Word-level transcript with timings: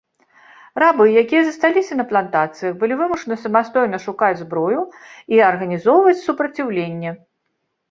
Рабы, 0.83 1.05
якія 1.21 1.41
засталіся 1.49 1.93
на 1.99 2.05
плантацыях, 2.13 2.73
былі 2.81 2.97
вымушаны 3.03 3.35
самастойна 3.45 4.01
шукаць 4.07 4.33
зброю 4.43 4.81
і 5.37 5.45
арганізоўваць 5.51 6.19
супраціўленне. 6.27 7.17